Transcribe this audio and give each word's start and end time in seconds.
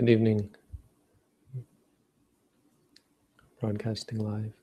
Good 0.00 0.08
evening. 0.08 0.48
Broadcasting 3.60 4.18
live. 4.18 4.54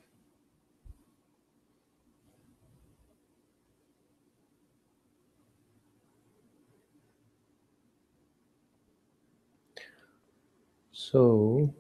So, 10.92 11.72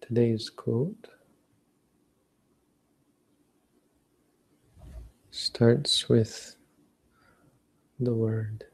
today's 0.00 0.48
quote 0.48 1.08
starts 5.30 6.08
with 6.08 6.56
the 7.98 8.14
word 8.14 8.64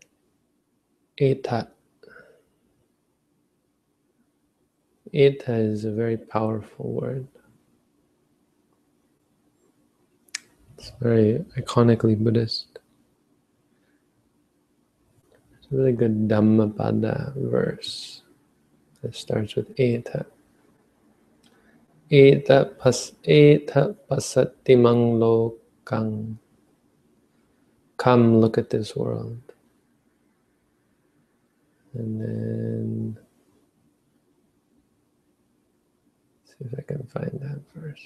eta. 1.19 1.70
Eta 5.16 5.55
is 5.55 5.87
a 5.87 5.91
very 5.91 6.19
powerful 6.19 6.93
word. 6.93 7.27
It's 10.77 10.92
very 11.01 11.42
iconically 11.56 12.23
Buddhist. 12.23 12.79
It's 15.56 15.73
a 15.73 15.75
really 15.75 15.92
good 15.92 16.29
Dhammapada 16.29 17.33
verse 17.34 18.20
that 19.01 19.16
starts 19.16 19.56
with 19.56 19.73
Eta. 19.80 20.27
Eta 22.12 22.77
pas 22.78 23.12
eta 23.25 23.97
pasatimang 24.11 25.17
lokang. 25.17 26.37
Come 27.97 28.39
look 28.39 28.59
at 28.59 28.69
this 28.69 28.95
world. 28.95 29.41
And 31.95 32.20
then 32.20 33.25
see 36.58 36.66
if 36.66 36.74
I 36.78 36.82
can 36.82 37.06
find 37.06 37.40
that 37.40 37.60
verse. 37.74 38.02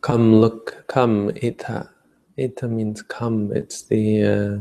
Come, 0.00 0.40
look, 0.40 0.84
come, 0.88 1.30
ita. 1.42 1.90
Ita 2.38 2.68
means 2.68 3.02
come. 3.02 3.52
It's 3.52 3.82
the 3.82 4.22
uh, 4.24 4.58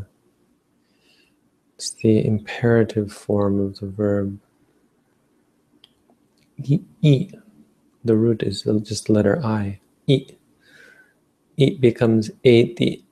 it's 1.75 1.91
the 1.91 2.25
imperative 2.25 3.11
form 3.13 3.59
of 3.61 3.79
the 3.79 3.87
verb. 3.87 4.39
The 8.07 8.15
root 8.15 8.43
is 8.43 8.63
just 8.83 9.09
letter 9.09 9.41
I. 9.45 9.79
I. 10.07 10.27
E 11.57 11.71
becomes 11.79 12.31
eti. 12.45 13.05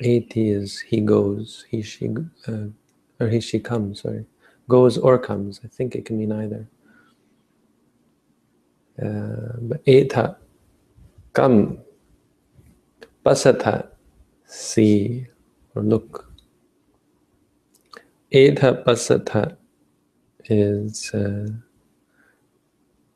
Eti 0.00 0.50
is 0.50 0.80
he 0.80 1.00
goes, 1.00 1.64
he 1.70 1.82
she, 1.82 2.14
uh, 2.48 2.66
or 3.20 3.28
he 3.28 3.40
she 3.40 3.60
comes. 3.60 4.02
Sorry, 4.02 4.26
goes 4.68 4.98
or 4.98 5.18
comes. 5.18 5.60
I 5.64 5.68
think 5.68 5.94
it 5.96 6.04
can 6.06 6.18
mean 6.18 6.32
either. 6.32 6.68
Uh, 9.02 9.56
but 9.62 9.82
eta 9.86 10.36
Come, 11.32 11.78
pasatha, 13.24 13.88
see 14.44 15.26
or 15.74 15.82
look. 15.82 16.30
Etha 18.30 18.84
pasatha 18.84 19.56
is 20.44 21.14
uh, 21.14 21.48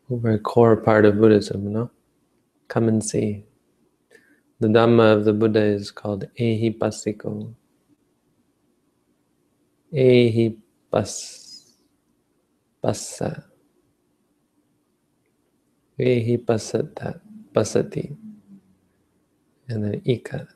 very 0.09 0.39
core 0.39 0.77
part 0.77 1.05
of 1.05 1.19
Buddhism, 1.19 1.73
no? 1.73 1.91
Come 2.69 2.89
and 2.89 3.05
see. 3.05 3.45
The 4.61 4.69
Dhamma 4.69 5.13
of 5.15 5.25
the 5.25 5.33
Buddha 5.33 5.61
is 5.61 5.91
called 5.91 6.27
Ehipassiko. 6.39 7.55
Ehipas, 9.93 11.75
passa. 12.83 13.45
Ehipassata 15.99 17.21
pasati, 17.55 18.15
and 19.69 19.83
then 19.83 20.03
ika. 20.05 20.47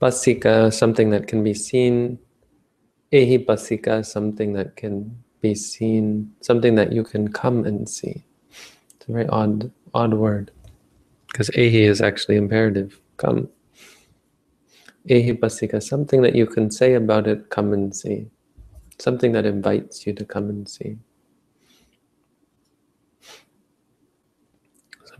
Pasika, 0.00 0.72
something 0.72 1.10
that 1.10 1.28
can 1.28 1.44
be 1.44 1.54
seen. 1.54 2.18
Ehi 3.12 3.46
pasika, 3.46 4.04
something 4.04 4.52
that 4.54 4.74
can 4.74 5.22
be 5.40 5.54
seen, 5.54 6.32
something 6.40 6.74
that 6.76 6.92
you 6.92 7.04
can 7.04 7.32
come 7.32 7.64
and 7.64 7.88
see. 7.88 8.24
It's 8.94 9.08
a 9.08 9.12
very 9.12 9.26
odd, 9.28 9.70
odd 9.94 10.14
word, 10.14 10.50
because 11.28 11.50
ehi 11.50 11.82
is 11.82 12.00
actually 12.00 12.36
imperative. 12.36 13.00
Come. 13.16 13.48
Ehi 15.08 15.38
pasika, 15.38 15.82
something 15.82 16.22
that 16.22 16.34
you 16.34 16.46
can 16.46 16.70
say 16.70 16.94
about 16.94 17.26
it, 17.26 17.50
come 17.50 17.72
and 17.72 17.94
see. 17.94 18.26
Something 18.98 19.32
that 19.32 19.46
invites 19.46 20.06
you 20.06 20.12
to 20.14 20.24
come 20.24 20.48
and 20.48 20.68
see. 20.68 20.96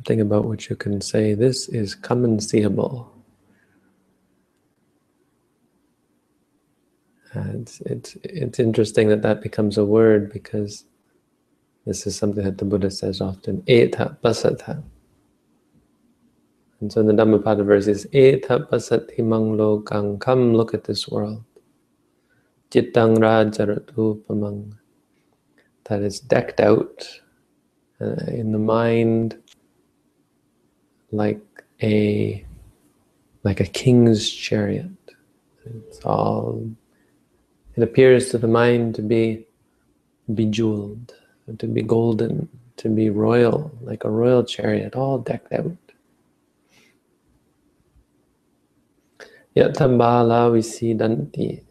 something 0.07 0.21
about 0.21 0.45
which 0.45 0.69
you 0.71 0.77
can 0.77 1.01
say, 1.01 1.35
this 1.35 1.69
is 1.69 1.95
come 1.95 2.25
and 2.25 2.43
seeable. 2.43 3.16
It's, 7.55 7.81
it's, 7.83 8.17
it's 8.23 8.59
interesting 8.59 9.09
that 9.09 9.23
that 9.23 9.43
becomes 9.43 9.79
a 9.79 9.85
word 9.85 10.33
because 10.33 10.85
this 11.85 12.07
is 12.07 12.17
something 12.17 12.45
that 12.45 12.59
the 12.59 12.65
Buddha 12.65 12.91
says 12.91 13.21
often, 13.21 13.63
eta 13.67 14.17
pasatha. 14.23 14.83
And 16.81 16.93
so 16.93 17.01
in 17.01 17.07
the 17.07 17.15
Dhammapada 17.15 17.65
verse 17.65 17.87
is, 17.87 18.07
eta 18.13 18.61
pasati 18.61 19.21
mang 19.21 19.57
lokang, 19.57 20.21
come 20.21 20.55
look 20.55 20.75
at 20.75 20.85
this 20.85 21.09
world. 21.09 21.43
Chittang 22.71 23.17
rajaratupamang, 23.17 24.73
that 25.85 26.03
is 26.03 26.21
decked 26.21 26.61
out 26.61 27.09
uh, 28.01 28.17
in 28.29 28.53
the 28.53 28.59
mind 28.59 29.39
like 31.13 31.41
a 31.83 32.45
like 33.45 33.61
a 33.61 33.67
king's 33.67 34.29
chariot. 34.29 34.91
It's 35.65 36.01
all 36.01 36.69
it 37.77 37.83
appears 37.83 38.31
to 38.31 38.39
the 38.39 38.49
mind 38.49 38.95
to 38.95 39.03
be 39.03 39.47
bejeweled, 40.35 41.15
to 41.59 41.67
be 41.67 41.83
golden, 41.83 42.49
to 42.79 42.89
be 42.89 43.11
royal, 43.11 43.71
like 43.83 44.05
a 44.05 44.11
royal 44.11 44.45
chariot, 44.45 44.95
all 44.95 45.19
decked 45.19 45.53
out. 45.53 45.77
Yatambala 49.55 50.51
visidanti. 50.53 51.63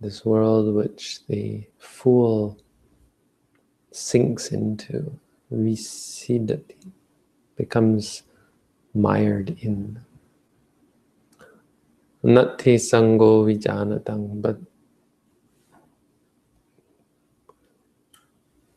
This 0.00 0.24
world 0.24 0.74
which 0.74 1.24
the 1.28 1.64
fool 1.78 2.58
sinks 3.92 4.48
into, 4.50 5.12
visidati 5.52 6.92
becomes 7.56 8.24
mired 8.94 9.56
in. 9.60 10.00
Nati 12.22 12.76
sango 12.76 13.44
vijanatang, 13.44 14.40
but 14.40 14.58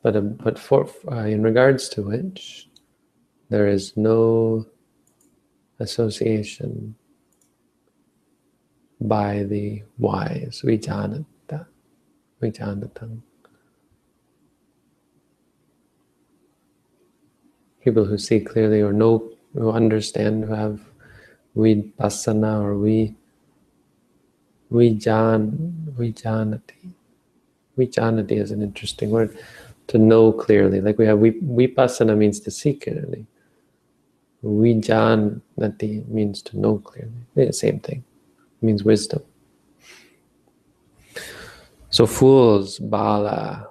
but 0.01 0.15
uh, 0.15 0.21
but 0.21 0.57
for 0.57 0.89
uh, 1.11 1.25
in 1.25 1.43
regards 1.43 1.87
to 1.89 2.01
which 2.01 2.69
there 3.49 3.67
is 3.67 3.95
no 3.95 4.65
association 5.79 6.95
by 8.99 9.43
the 9.43 9.83
wise 9.99 10.61
vijanata 10.65 11.67
vijanatang. 12.41 13.21
people 17.85 18.03
who 18.03 18.17
see 18.17 18.39
clearly 18.39 18.81
or 18.81 18.91
know, 18.91 19.29
who 19.53 19.71
understand, 19.71 20.43
who 20.45 20.53
have 20.53 20.81
vipassana 21.55 22.59
or 22.59 22.77
we 22.77 23.15
vijan 24.75 25.51
vijanati. 25.97 26.89
Vijanati 27.77 28.31
is 28.31 28.51
an 28.51 28.61
interesting 28.61 29.09
word. 29.09 29.37
to 29.87 29.97
know 29.97 30.31
clearly. 30.31 30.81
Like 30.81 30.97
we 30.97 31.05
have 31.05 31.19
vipassana 31.19 32.17
means 32.17 32.39
to 32.41 32.51
see 32.51 32.73
clearly. 32.73 33.25
Vijanati 34.43 36.07
means 36.07 36.41
to 36.43 36.59
know 36.59 36.77
clearly. 36.79 37.51
Same 37.51 37.79
thing. 37.79 38.03
It 38.61 38.65
means 38.65 38.83
wisdom. 38.83 39.23
So 41.89 42.05
fools, 42.05 42.79
bala, 42.79 43.69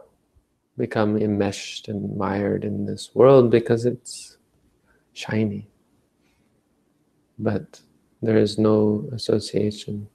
become 0.78 1.16
enmeshed 1.16 1.88
and 1.88 2.16
mired 2.16 2.64
in 2.64 2.86
this 2.86 3.10
world 3.14 3.50
because 3.50 3.84
it's 3.84 4.38
shiny. 5.12 5.68
But 7.38 7.80
there 8.22 8.38
is 8.38 8.58
no 8.58 9.08
association 9.12 10.08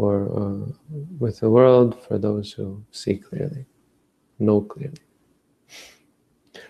for 0.00 0.32
uh, 0.34 0.72
with 1.18 1.40
the 1.40 1.50
world 1.50 2.02
for 2.04 2.16
those 2.16 2.50
who 2.52 2.82
see 2.90 3.18
clearly, 3.18 3.66
know 4.38 4.62
clearly. 4.62 4.96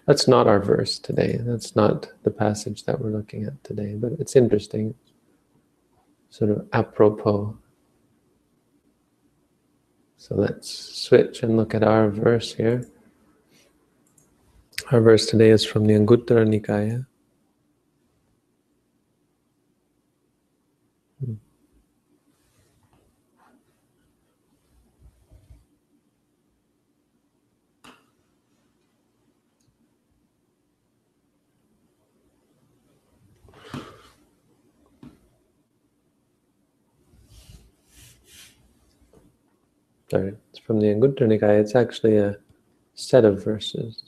That's 0.04 0.26
not 0.26 0.48
our 0.48 0.58
verse 0.58 0.98
today. 0.98 1.38
That's 1.40 1.76
not 1.76 2.08
the 2.24 2.32
passage 2.32 2.82
that 2.86 3.00
we're 3.00 3.12
looking 3.12 3.44
at 3.44 3.62
today, 3.62 3.94
but 3.94 4.14
it's 4.18 4.34
interesting, 4.34 4.96
sort 6.30 6.50
of 6.50 6.66
apropos. 6.72 7.56
So 10.16 10.34
let's 10.34 10.68
switch 10.68 11.44
and 11.44 11.56
look 11.56 11.72
at 11.72 11.84
our 11.84 12.10
verse 12.10 12.52
here. 12.52 12.88
Our 14.90 15.00
verse 15.00 15.26
today 15.26 15.50
is 15.50 15.64
from 15.64 15.86
the 15.86 15.94
Anguttara 15.94 16.44
Nikaya. 16.48 17.06
Sorry, 40.10 40.34
it's 40.50 40.58
from 40.58 40.80
the 40.80 40.88
Anguttara 40.88 41.28
Nikaya. 41.28 41.60
It's 41.60 41.76
actually 41.76 42.16
a 42.16 42.36
set 42.94 43.24
of 43.24 43.44
verses. 43.44 44.02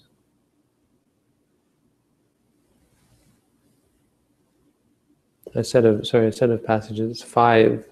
A 5.54 5.62
set 5.62 5.84
of 5.84 6.04
sorry, 6.06 6.26
a 6.26 6.32
set 6.32 6.50
of 6.50 6.64
passages, 6.64 7.22
five 7.22 7.87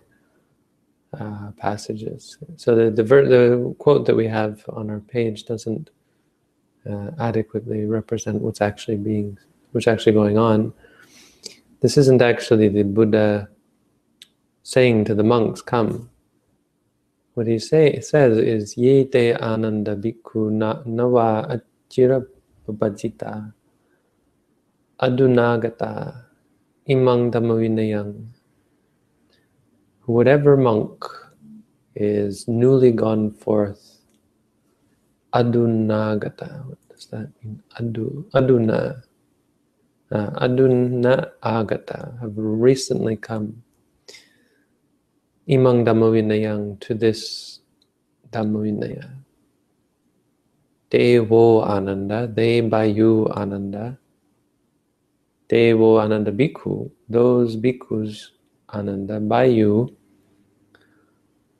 uh, 1.16 1.52
passages. 1.56 2.36
So 2.56 2.74
the 2.74 2.90
the, 2.90 3.02
the 3.04 3.74
quote 3.78 4.06
that 4.06 4.16
we 4.16 4.26
have 4.26 4.64
on 4.70 4.90
our 4.90 5.00
page 5.00 5.44
doesn't 5.44 5.90
uh, 6.90 7.12
adequately 7.20 7.84
represent 7.84 8.42
what's 8.42 8.60
actually 8.60 8.96
being 8.96 9.38
what's 9.70 9.86
actually 9.86 10.14
going 10.14 10.36
on. 10.36 10.72
This 11.80 11.96
isn't 11.96 12.22
actually 12.22 12.68
the 12.68 12.82
Buddha 12.82 13.48
saying 14.64 15.04
to 15.04 15.14
the 15.14 15.22
monks, 15.22 15.62
"Come, 15.62 16.09
what 17.40 17.48
he 17.48 17.58
say, 17.58 17.98
says 18.00 18.37
is 18.37 18.76
ye 18.76 19.08
te 19.08 19.32
ananda 19.32 19.96
bhikkhu 19.96 20.52
na, 20.52 20.84
nava 20.84 21.48
achira 21.48 22.20
papajita 22.69 23.54
adunagata 25.00 26.20
imang 26.87 27.32
dhammavinayang. 27.32 28.28
Whatever 30.04 30.58
monk 30.58 31.02
is 31.96 32.46
newly 32.46 32.92
gone 32.92 33.31
forth 33.31 34.04
adunagata 35.32 36.69
what 36.69 36.78
does 36.93 37.06
that 37.06 37.32
mean? 37.40 37.62
Adu 37.81 38.28
aduna 38.36 39.00
uh, 40.12 40.31
aduna 40.44 41.31
agata 41.43 42.12
have 42.20 42.36
recently 42.36 43.16
come 43.16 43.62
imang 45.50 45.82
Dhammavinayang 45.85 46.79
to 46.79 46.94
this 46.94 47.58
Dhammavinaya. 48.31 49.11
Devo 50.91 51.67
Ananda, 51.67 52.31
they 52.31 52.61
by 52.61 52.85
you 52.85 53.26
Ananda. 53.35 53.99
Devo 55.49 56.00
Ananda 56.00 56.31
Bhikkhu, 56.31 56.91
those 57.08 57.56
bhikkhus 57.56 58.31
Ananda 58.73 59.19
by 59.19 59.44
you. 59.44 59.91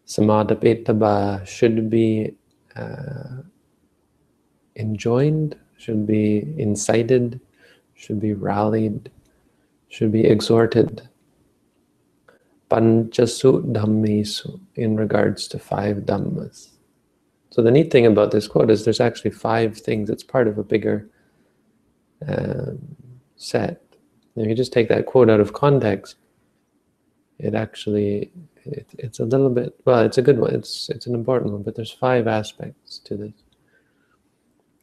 Samadapetaba 0.07 1.47
should 1.47 1.91
be 1.91 2.35
uh, 2.77 3.43
enjoined, 4.77 5.57
should 5.79 6.07
be 6.07 6.55
incited, 6.59 7.41
should 7.95 8.21
be 8.21 8.35
rallied, 8.35 9.11
should 9.89 10.11
be 10.11 10.25
exhorted 10.25 11.09
panchasu 12.71 13.63
dhammesu 13.73 14.61
in 14.77 14.97
regards 14.97 15.49
to 15.49 15.59
five 15.59 15.99
dhammas. 15.99 16.69
So 17.51 17.63
the 17.63 17.71
neat 17.71 17.91
thing 17.91 18.07
about 18.07 18.31
this 18.31 18.47
quote 18.47 18.71
is 18.71 18.85
there's 18.85 19.01
actually 19.01 19.33
five 19.33 19.77
things. 19.77 20.09
It's 20.09 20.23
part 20.23 20.47
of 20.47 20.57
a 20.57 20.63
bigger 20.63 21.11
um, 22.27 22.79
set. 23.37 23.83
If 24.37 24.49
you 24.49 24.55
just 24.55 24.73
take 24.73 24.89
that 24.89 25.07
quote 25.07 25.29
out 25.29 25.41
of 25.41 25.53
context, 25.53 26.17
it 27.39 27.55
actually 27.55 28.31
it, 28.65 28.87
it's 28.99 29.19
a 29.19 29.25
little 29.25 29.51
bit 29.51 29.75
well. 29.85 30.01
It's 30.01 30.19
a 30.19 30.23
good 30.23 30.39
one. 30.39 30.55
It's 30.55 30.89
it's 30.91 31.07
an 31.07 31.15
important 31.15 31.53
one. 31.53 31.63
But 31.63 31.75
there's 31.75 31.91
five 31.91 32.29
aspects 32.29 32.99
to 33.01 33.17
this. 33.17 33.33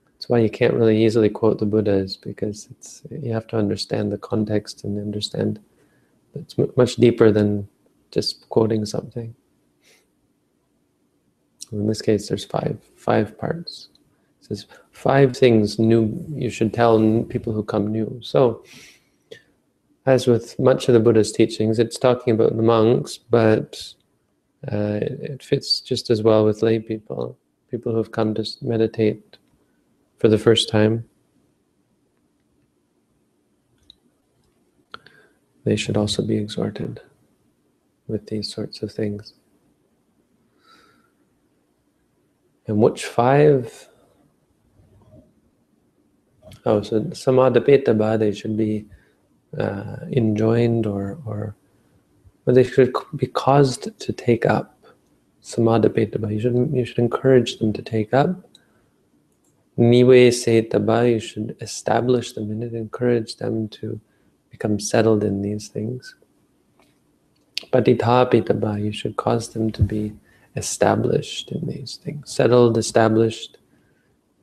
That's 0.05 0.27
why 0.27 0.39
you 0.39 0.49
can't 0.49 0.73
really 0.73 1.05
easily 1.05 1.29
quote 1.29 1.59
the 1.59 1.65
Buddhas 1.65 2.17
because 2.17 2.67
it's 2.71 3.03
you 3.09 3.31
have 3.31 3.47
to 3.47 3.57
understand 3.57 4.11
the 4.11 4.17
context 4.17 4.83
and 4.83 4.99
understand. 4.99 5.59
It's 6.35 6.55
much 6.75 6.97
deeper 6.97 7.31
than 7.31 7.67
just 8.11 8.47
quoting 8.49 8.85
something. 8.85 9.35
In 11.71 11.87
this 11.87 12.01
case, 12.01 12.27
there's 12.27 12.45
five 12.45 12.77
five 12.95 13.37
parts. 13.37 13.89
It 14.41 14.47
says 14.47 14.65
five 14.91 15.35
things 15.35 15.79
new 15.79 16.25
you 16.29 16.49
should 16.49 16.73
tell 16.73 17.23
people 17.29 17.53
who 17.53 17.63
come 17.63 17.87
new. 17.87 18.19
So, 18.21 18.63
as 20.05 20.27
with 20.27 20.57
much 20.59 20.87
of 20.87 20.93
the 20.93 20.99
Buddha's 20.99 21.31
teachings, 21.31 21.79
it's 21.79 21.97
talking 21.97 22.33
about 22.33 22.55
the 22.55 22.63
monks, 22.63 23.17
but 23.17 23.93
uh, 24.71 24.99
it 25.01 25.43
fits 25.43 25.81
just 25.81 26.09
as 26.09 26.23
well 26.23 26.45
with 26.45 26.61
lay 26.61 26.79
people, 26.79 27.37
people 27.69 27.91
who 27.91 27.97
have 27.97 28.11
come 28.11 28.33
to 28.35 28.45
meditate 28.61 29.37
for 30.17 30.29
the 30.29 30.37
first 30.37 30.69
time. 30.69 31.05
They 35.65 35.75
should 35.75 35.97
also 35.97 36.25
be 36.25 36.37
exhorted 36.37 37.01
with 38.07 38.27
these 38.27 38.51
sorts 38.53 38.81
of 38.81 38.91
things. 38.91 39.33
And 42.67 42.77
which 42.77 43.05
five? 43.05 43.89
Oh, 46.65 46.81
so 46.81 47.01
samadapeta 47.01 48.19
they 48.19 48.33
should 48.33 48.57
be 48.57 48.85
uh, 49.57 49.97
enjoined 50.11 50.85
or, 50.85 51.17
or, 51.25 51.55
or 52.45 52.53
they 52.53 52.63
should 52.63 52.93
be 53.15 53.27
caused 53.27 53.97
to 53.99 54.13
take 54.13 54.45
up. 54.45 54.73
Samadapeta 55.41 56.31
you 56.31 56.39
should, 56.39 56.71
you 56.73 56.85
should 56.85 56.99
encourage 56.99 57.57
them 57.59 57.71
to 57.71 57.81
take 57.81 58.13
up. 58.13 58.49
Niwe 59.77 60.29
setaba, 60.29 61.09
you 61.09 61.19
should 61.19 61.55
establish 61.61 62.33
them 62.33 62.51
in 62.51 62.63
it, 62.63 62.73
encourage 62.73 63.37
them 63.37 63.69
to 63.69 64.01
become 64.49 64.79
settled 64.79 65.23
in 65.23 65.41
these 65.41 65.67
things. 65.69 66.15
Patithapitaba, 67.71 68.83
you 68.83 68.91
should 68.91 69.17
cause 69.17 69.49
them 69.49 69.71
to 69.71 69.83
be 69.83 70.13
established 70.55 71.51
in 71.51 71.67
these 71.67 71.97
things, 71.97 72.31
settled, 72.31 72.77
established, 72.77 73.57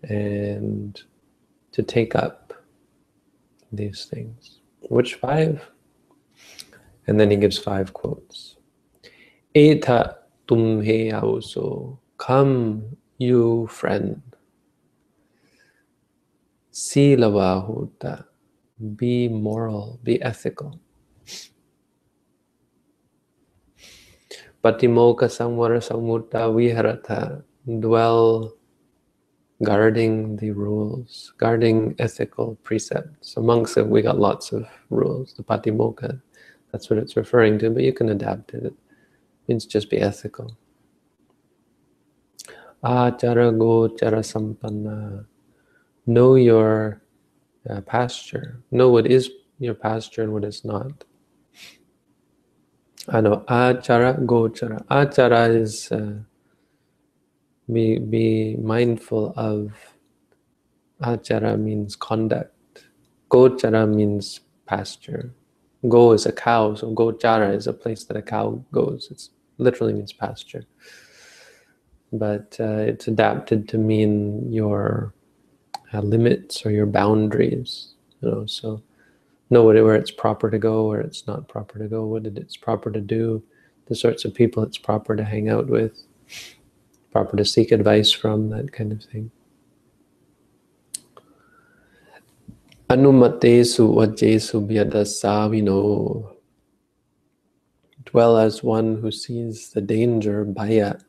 and 0.03 1.01
to 1.73 1.83
take 1.83 2.15
up 2.15 2.53
these 3.73 4.05
things. 4.05 4.61
Which 4.83 5.15
five? 5.15 5.71
And 7.07 7.19
then 7.19 7.31
he 7.31 7.37
gives 7.37 7.59
five 7.59 7.93
quotes. 7.93 8.57
Eta 9.55 10.19
tumhe 10.47 11.13
auso, 11.13 11.99
come, 12.19 12.97
you 13.19 13.67
friend. 13.69 14.23
Silavahuta, 16.73 18.25
be 18.97 19.29
moral, 19.29 20.01
be 20.03 20.21
ethical. 20.23 20.81
Patimokkha 24.65 25.29
Samvara 25.29 25.79
Sammutta 25.79 26.49
Viharata, 26.49 27.43
dwell 27.81 28.55
guarding 29.63 30.37
the 30.37 30.53
rules, 30.53 31.35
guarding 31.37 31.95
ethical 31.99 32.57
precepts. 32.63 33.37
Amongst 33.37 33.77
it, 33.77 33.87
we 33.87 34.01
got 34.01 34.19
lots 34.19 34.53
of 34.53 34.67
rules. 34.89 35.35
The 35.35 35.43
Patimokkha, 35.43 36.19
that's 36.73 36.89
what 36.89 36.99
it's 36.99 37.15
referring 37.15 37.59
to, 37.59 37.69
but 37.69 37.83
you 37.83 37.93
can 37.93 38.09
adapt 38.09 38.55
it. 38.55 38.65
It 38.65 38.75
means 39.49 39.67
just 39.67 39.91
be 39.91 39.99
ethical. 39.99 40.57
Achara 42.83 43.57
go 43.59 43.89
chara 43.89 44.21
sampanna, 44.21 45.27
know 46.07 46.37
your 46.37 47.03
uh, 47.69 47.83
pasture, 47.83 48.63
know 48.71 48.89
what 48.89 49.07
is 49.07 49.31
your 49.59 49.75
pasture 49.75 50.23
and 50.23 50.33
what 50.33 50.45
is 50.45 50.65
not. 50.65 51.05
I 53.09 53.21
know 53.21 53.45
achara 53.49 54.19
gochara. 54.25 54.85
Achara 54.87 55.55
is 55.55 55.93
uh, 55.93 56.15
be 57.71 57.99
be 57.99 58.57
mindful 58.57 59.35
of. 59.37 59.73
Achara 61.03 61.59
means 61.59 61.97
conduct. 61.97 62.53
Gochara 63.31 63.93
means 63.93 64.41
pasture. 64.67 65.35
Go 65.87 66.13
is 66.13 66.25
a 66.25 66.33
cow, 66.33 66.75
so 66.75 66.95
gochara 66.95 67.55
is 67.55 67.67
a 67.67 67.73
place 67.75 68.05
that 68.05 68.17
a 68.17 68.23
cow 68.23 68.65
goes. 68.73 69.09
It 69.11 69.29
literally 69.59 69.93
means 69.93 70.13
pasture, 70.15 70.65
but 72.11 72.57
uh, 72.59 72.85
it's 72.89 73.07
adapted 73.07 73.69
to 73.69 73.79
mean 73.79 74.51
your 74.51 75.13
uh, 75.93 76.01
limits 76.01 76.65
or 76.65 76.71
your 76.71 76.87
boundaries. 76.87 77.95
You 78.23 78.31
know, 78.31 78.47
so 78.47 78.83
know 79.55 79.65
where 79.65 79.95
it's 79.95 80.11
proper 80.11 80.51
to 80.51 80.59
go, 80.59 80.89
where 80.89 81.01
it's 81.01 81.27
not 81.27 81.49
proper 81.49 81.79
to 81.79 81.89
go, 81.89 82.05
what 82.05 82.27
it's 82.27 82.59
proper 82.59 82.91
to 82.91 83.01
do, 83.01 83.43
the 83.87 83.95
sorts 83.95 84.27
of 84.27 84.35
people 84.35 84.63
it's 84.63 84.77
proper 84.77 85.17
to 85.17 85.25
hang 85.25 85.49
out 85.49 85.69
with, 85.69 85.97
proper 87.11 87.37
to 87.39 87.45
seek 87.45 87.73
advice 87.73 88.11
from, 88.13 88.51
that 88.51 88.73
kind 88.73 88.93
of 88.93 89.03
thing. 89.03 89.31
Anumatesu 92.91 93.95
vajesu 93.95 94.67
vyadasavino. 94.69 96.35
Dwell 98.05 98.37
as 98.37 98.63
one 98.63 99.01
who 99.01 99.11
sees 99.11 99.71
the 99.71 99.81
danger, 99.81 100.45
bhaya, 100.45 101.01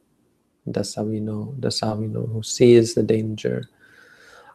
dasavino, 0.69 1.53
dasavino, 1.59 2.31
who 2.31 2.41
sees 2.41 2.93
the 2.93 3.03
danger. 3.03 3.69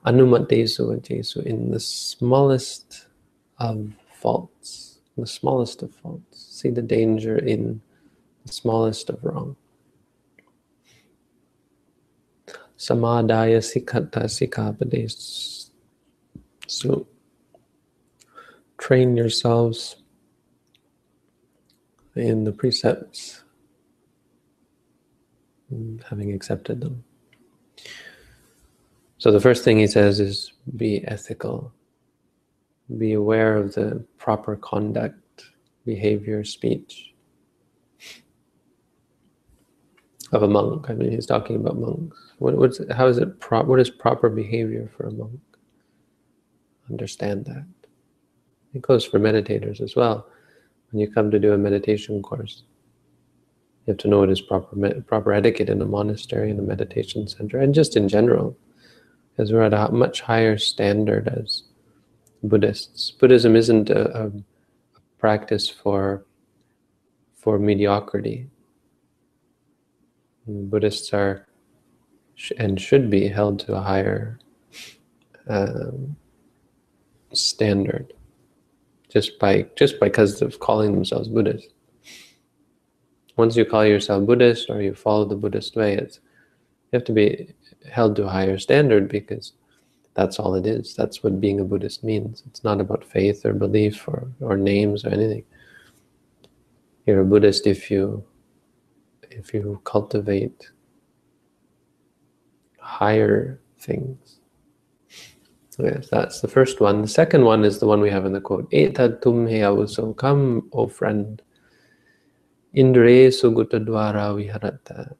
Anumatesu 0.07 0.89
vajesu, 0.89 1.45
in 1.45 1.71
the 1.71 1.81
smallest 1.81 3.07
of 3.61 3.93
faults, 4.13 4.99
the 5.17 5.27
smallest 5.27 5.83
of 5.83 5.95
faults. 5.95 6.47
See 6.51 6.71
the 6.71 6.83
danger 6.83 7.37
in 7.37 7.81
the 8.47 8.53
smallest 8.53 9.11
of 9.11 9.23
wrong. 9.23 9.57
Samadaya 12.79 13.61
sikata 13.61 14.25
sikapades. 14.25 15.71
So 16.67 17.07
train 18.79 19.17
yourselves 19.17 19.97
in 22.17 22.45
the 22.45 22.53
precepts, 22.53 23.43
having 26.09 26.33
accepted 26.33 26.81
them. 26.81 27.05
So 29.19 29.31
the 29.31 29.41
first 29.41 29.65
thing 29.65 29.79
he 29.79 29.87
says 29.87 30.19
is 30.19 30.53
be 30.77 31.05
ethical 31.07 31.75
be 32.99 33.13
aware 33.13 33.57
of 33.57 33.75
the 33.75 34.05
proper 34.19 34.57
conduct, 34.57 35.45
behavior, 35.85 36.45
speech 36.45 37.15
of 40.33 40.43
a 40.43 40.49
monk. 40.49 40.89
I 40.89 40.95
mean, 40.95 41.11
he's 41.11 41.27
talking 41.27 41.57
about 41.57 41.79
monks. 41.79 42.19
What, 42.39 42.57
what's 42.57 42.81
how 42.93 43.07
is 43.07 43.19
it? 43.19 43.41
Pro, 43.41 43.63
what 43.65 43.81
is 43.81 43.91
proper 43.91 44.29
behavior 44.29 44.91
for 44.97 45.07
a 45.07 45.13
monk? 45.13 45.41
Understand 46.89 47.45
that. 47.47 47.67
It 48.75 48.83
goes 48.83 49.05
for 49.05 49.19
meditators 49.19 49.81
as 49.81 49.97
well. 49.97 50.27
When 50.91 51.01
you 51.01 51.11
come 51.11 51.31
to 51.31 51.39
do 51.39 51.53
a 51.53 51.59
meditation 51.59 52.23
course, 52.23 52.63
you 53.87 53.93
have 53.93 53.99
to 53.99 54.09
know 54.09 54.21
what 54.21 54.31
is 54.31 54.41
proper 54.41 55.01
proper 55.03 55.33
etiquette 55.33 55.69
in 55.69 55.83
a 55.83 55.87
monastery, 55.87 56.51
in 56.51 56.59
a 56.59 56.63
meditation 56.63 57.27
center, 57.27 57.59
and 57.59 57.75
just 57.75 57.97
in 57.97 58.09
general, 58.09 58.57
because 59.31 59.53
we're 59.53 59.63
at 59.63 59.75
a 59.75 59.93
much 59.93 60.21
higher 60.21 60.59
standard 60.59 61.29
as 61.29 61.65
Buddhists. 62.43 63.11
Buddhism 63.11 63.57
isn't 63.57 63.91
a, 63.91 64.27
a 64.27 64.33
practice 65.19 65.69
for 65.69 66.25
for 67.37 67.59
mediocrity. 67.59 68.49
Buddhists 70.47 71.13
are 71.13 71.47
and 72.59 72.81
should 72.81 73.11
be 73.11 73.29
held 73.29 73.59
to 73.61 73.75
a 73.75 73.81
higher 73.81 74.39
um, 75.49 76.17
standard 77.33 78.13
just 79.11 79.39
by 79.39 79.67
just 79.77 80.01
because 80.01 80.41
of 80.41 80.61
calling 80.61 80.93
themselves 80.93 81.29
Buddhist. 81.29 81.69
Once 83.37 83.57
you 83.57 83.65
call 83.65 83.85
yourself 83.85 84.27
Buddhist 84.27 84.71
or 84.71 84.81
you 84.81 84.95
follow 84.95 85.25
the 85.25 85.37
Buddhist 85.37 85.77
way, 85.77 85.95
it's 85.95 86.21
you 86.93 86.99
have 86.99 87.05
to 87.05 87.13
be 87.13 87.55
held 87.91 88.17
to 88.17 88.25
a 88.25 88.31
higher 88.31 88.59
standard 88.59 89.09
because 89.09 89.53
that's 90.15 90.39
all 90.39 90.55
it 90.55 90.67
is. 90.67 90.95
That's 90.95 91.23
what 91.23 91.41
being 91.41 91.61
a 91.61 91.65
Buddhist 91.65 92.03
means. 92.03 92.43
It's 92.47 92.65
not 92.65 92.81
about 92.81 93.05
faith 93.05 93.45
or 93.45 93.53
belief 93.53 94.07
or, 94.09 94.31
or 94.41 94.57
names 94.57 95.05
or 95.05 95.11
anything. 95.11 95.45
You're 97.07 97.21
a 97.21 97.25
Buddhist 97.25 97.67
if 97.67 97.91
you 97.91 98.25
if 99.31 99.55
you 99.55 99.81
cultivate 99.85 100.71
higher 102.79 103.61
things. 103.79 104.41
So 105.71 105.85
yes, 105.85 106.09
that's 106.11 106.41
the 106.41 106.49
first 106.49 106.81
one. 106.81 107.03
The 107.03 107.09
second 107.09 107.45
one 107.45 107.65
is 107.65 107.79
the 107.79 107.87
one 107.87 108.01
we 108.01 108.11
have 108.11 108.27
in 108.27 108.33
the 108.33 108.41
quote. 108.41 108.71
Etad 108.71 109.23
tum 109.23 109.47
avuso, 109.47 110.17
come, 110.17 110.69
O 110.73 110.89
friend. 110.89 111.41
Indre 112.75 113.29
sugutadwara 113.29 114.35
viharata. 114.37 115.15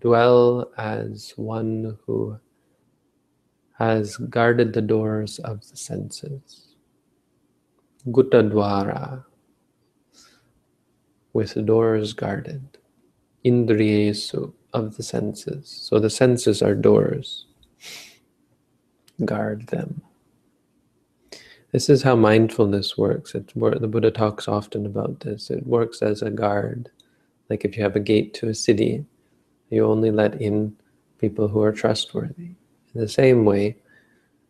Dwell 0.00 0.70
as 0.78 1.34
one 1.36 1.98
who 2.06 2.38
has 3.80 4.18
guarded 4.18 4.74
the 4.74 4.82
doors 4.82 5.38
of 5.38 5.68
the 5.70 5.76
senses. 5.76 6.76
Gutta 8.12 9.24
with 11.32 11.54
the 11.54 11.62
doors 11.62 12.12
guarded. 12.12 12.76
Indriyesu, 13.42 14.52
of 14.74 14.98
the 14.98 15.02
senses. 15.02 15.68
So 15.68 15.98
the 15.98 16.10
senses 16.10 16.62
are 16.62 16.74
doors. 16.74 17.46
Guard 19.24 19.68
them. 19.68 20.02
This 21.72 21.88
is 21.88 22.02
how 22.02 22.16
mindfulness 22.16 22.98
works. 22.98 23.32
The 23.32 23.88
Buddha 23.88 24.10
talks 24.10 24.46
often 24.46 24.84
about 24.84 25.20
this. 25.20 25.50
It 25.50 25.66
works 25.66 26.02
as 26.02 26.20
a 26.20 26.30
guard. 26.30 26.90
Like 27.48 27.64
if 27.64 27.78
you 27.78 27.82
have 27.82 27.96
a 27.96 28.00
gate 28.00 28.34
to 28.34 28.48
a 28.48 28.54
city, 28.54 29.06
you 29.70 29.86
only 29.86 30.10
let 30.10 30.38
in 30.38 30.76
people 31.18 31.48
who 31.48 31.62
are 31.62 31.72
trustworthy. 31.72 32.56
In 32.94 33.00
the 33.00 33.08
same 33.08 33.44
way, 33.44 33.76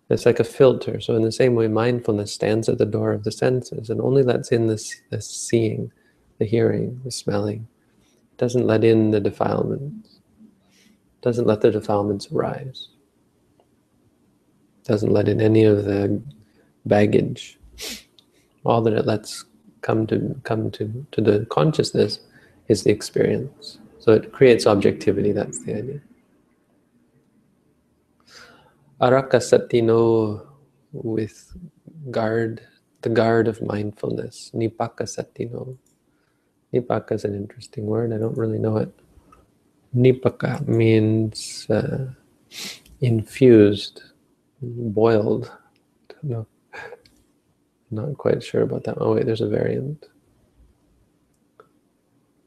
it's 0.09 0.26
like 0.26 0.40
a 0.40 0.44
filter. 0.44 1.00
So 1.00 1.14
in 1.14 1.23
the 1.23 1.32
same 1.32 1.54
way, 1.54 1.68
mindfulness 1.68 2.32
stands 2.32 2.68
at 2.68 2.78
the 2.78 2.87
door 2.87 3.12
of 3.12 3.25
the 3.25 3.30
senses 3.30 3.90
and 3.90 4.00
only 4.00 4.23
lets 4.23 4.50
in 4.50 4.66
this, 4.66 5.00
this 5.11 5.28
seeing, 5.28 5.92
the 6.38 6.44
hearing, 6.44 7.00
the 7.04 7.12
smelling. 7.12 7.68
It 8.32 8.38
doesn't 8.38 8.66
let 8.66 8.82
in 8.82 9.12
the 9.12 9.20
defilements. 9.20 10.18
It 10.40 11.23
doesn't 11.23 11.47
let 11.47 11.61
the 11.61 11.70
defilements 11.70 12.28
arise. 12.32 12.88
It 14.80 14.88
doesn't 14.88 15.12
let 15.12 15.28
in 15.28 15.40
any 15.40 15.62
of 15.64 15.85
the 15.85 16.20
baggage. 16.87 17.59
All 18.64 18.82
that 18.82 18.94
it 18.94 19.06
lets 19.06 19.44
come 19.82 20.06
to 20.09 20.38
come 20.44 20.70
to, 20.73 21.06
to 21.12 21.20
the 21.20 21.47
consciousness 21.47 22.20
is 22.68 22.85
the 22.85 22.90
experience. 22.90 23.78
So 23.99 24.12
it 24.12 24.32
creates 24.32 24.66
objectivity, 24.66 25.32
that's 25.32 25.64
the 25.64 25.75
idea. 25.75 26.00
Arakasatino 29.00 30.47
with 30.92 31.57
guard, 32.11 32.61
the 33.02 33.09
guard 33.09 33.49
of 33.49 33.62
mindfulness. 33.62 34.50
Nipakasatino. 34.54 35.76
Nipaka 36.75 37.12
is 37.12 37.25
an 37.25 37.35
interesting 37.35 37.87
word. 37.87 38.12
I 38.12 38.19
don't 38.19 38.37
really 38.37 38.59
know 38.59 38.76
it. 38.76 38.92
Nipaka 39.97 40.66
means 40.69 41.66
uh, 41.71 42.07
infused, 43.00 44.02
boiled. 44.62 45.50
No, 46.23 46.47
not 47.90 48.16
quite 48.19 48.42
sure 48.42 48.62
about 48.62 48.85
that. 48.85 48.97
Oh 48.99 49.14
wait, 49.14 49.26
there's 49.26 49.40
a 49.40 49.49
variant. 49.49 50.07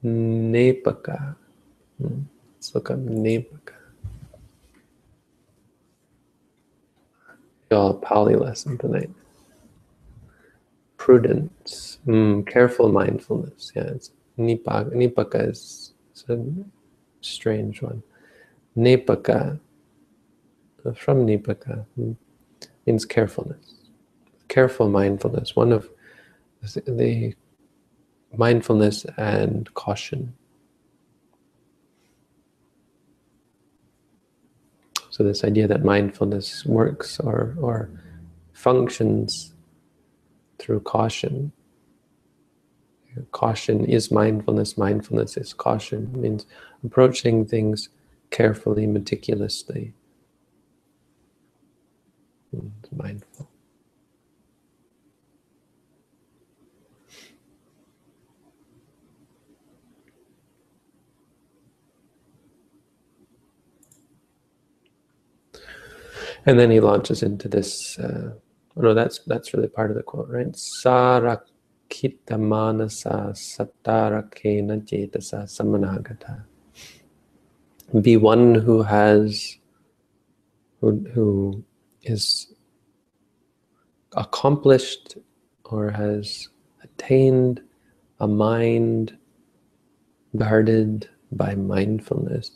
Nepaka. 0.04 1.36
Hmm. 2.02 2.22
Let's 2.56 2.76
look 2.76 2.92
up. 2.92 3.00
All 7.74 7.94
Pali 7.94 8.36
lesson 8.36 8.78
tonight. 8.78 9.10
Prudence, 10.98 12.00
mm, 12.08 12.48
careful 12.48 12.90
mindfulness. 12.90 13.72
Yeah, 13.76 13.84
it's 13.84 14.12
nipaka. 14.38 14.92
Nipaka 14.94 15.50
is 15.50 15.94
a 16.30 16.38
strange 17.22 17.82
one. 17.82 18.04
Nepaka, 18.78 19.60
from 20.96 21.26
Nipaka, 21.28 21.86
mm, 22.00 22.16
means 22.86 23.06
carefulness. 23.06 23.76
Careful 24.48 24.90
mindfulness. 24.90 25.56
One 25.56 25.72
of 25.72 25.90
the 26.62 27.36
mindfulness 28.36 29.06
and 29.18 29.72
caution. 29.74 30.34
So 35.14 35.24
this 35.24 35.44
idea 35.44 35.68
that 35.68 35.86
mindfulness 35.86 36.66
works 36.66 37.20
or 37.20 37.56
or 37.62 37.92
functions 38.52 39.54
through 40.58 40.80
caution. 40.82 41.52
Caution 43.32 43.86
is 43.86 44.12
mindfulness, 44.12 44.76
mindfulness 44.76 45.38
is 45.38 45.54
caution. 45.54 46.10
It 46.16 46.20
means 46.20 46.48
approaching 46.84 47.46
things 47.46 47.90
carefully, 48.32 48.88
meticulously. 48.88 49.94
Hmm, 52.52 52.70
Mindful. 52.92 53.33
And 66.46 66.60
then 66.60 66.72
he 66.72 66.80
launches 66.80 67.24
into 67.24 67.48
this. 67.48 67.98
Uh, 67.98 68.34
oh 68.76 68.82
no, 68.82 68.94
that's 68.94 69.20
that's 69.28 69.54
really 69.54 69.70
part 69.70 69.92
of 69.92 69.98
the 69.98 70.04
quote, 70.04 70.30
right? 70.30 70.52
Sarakita 70.52 72.38
manasa 72.38 73.32
satarakena 73.34 74.82
jetasa 74.84 75.44
samanagata. 75.44 76.44
Be 78.02 78.18
one 78.18 78.56
who 78.56 78.82
has, 78.82 79.58
who, 80.82 81.06
who 81.14 81.64
is 82.02 82.54
accomplished 84.14 85.18
or 85.66 85.92
has 85.92 86.50
attained 86.84 87.62
a 88.20 88.28
mind 88.28 89.18
guarded 90.36 91.08
by 91.32 91.56
mindfulness 91.56 92.52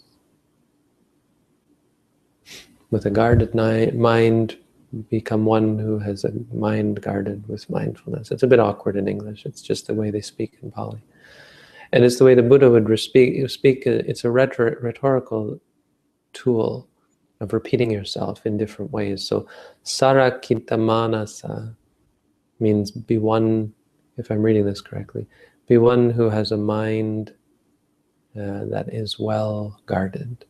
with 2.91 3.05
a 3.05 3.09
guarded 3.09 3.53
mind, 3.53 4.57
become 5.09 5.45
one 5.45 5.77
who 5.77 5.99
has 5.99 6.23
a 6.23 6.31
mind 6.53 7.01
guarded 7.01 7.47
with 7.47 7.69
mindfulness. 7.69 8.31
It's 8.31 8.43
a 8.43 8.47
bit 8.47 8.59
awkward 8.59 8.95
in 8.95 9.07
English. 9.07 9.45
It's 9.45 9.61
just 9.61 9.87
the 9.87 9.93
way 9.93 10.11
they 10.11 10.21
speak 10.21 10.57
in 10.61 10.71
Pali. 10.71 11.01
And 11.91 12.03
it's 12.03 12.17
the 12.17 12.23
way 12.23 12.35
the 12.35 12.43
Buddha 12.43 12.69
would 12.69 12.99
speak. 12.99 13.49
speak 13.49 13.85
it's 13.85 14.23
a 14.23 14.31
rhetor 14.31 14.77
rhetorical 14.81 15.59
tool 16.33 16.87
of 17.39 17.53
repeating 17.53 17.91
yourself 17.91 18.45
in 18.45 18.57
different 18.57 18.91
ways. 18.91 19.23
So, 19.23 19.47
sarakitamanasa 19.85 21.75
means 22.59 22.91
be 22.91 23.17
one, 23.17 23.73
if 24.17 24.31
I'm 24.31 24.41
reading 24.41 24.65
this 24.65 24.81
correctly, 24.81 25.27
be 25.67 25.77
one 25.77 26.09
who 26.09 26.29
has 26.29 26.51
a 26.51 26.57
mind 26.57 27.33
uh, 28.35 28.65
that 28.65 28.89
is 28.91 29.19
well 29.19 29.79
guarded. 29.85 30.45